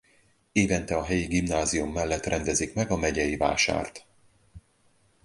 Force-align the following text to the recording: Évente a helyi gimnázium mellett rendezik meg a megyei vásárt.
Évente 0.51 0.95
a 0.95 1.03
helyi 1.03 1.25
gimnázium 1.25 1.91
mellett 1.91 2.25
rendezik 2.25 2.73
meg 2.73 2.91
a 2.91 2.97
megyei 2.97 3.37
vásárt. 3.37 4.05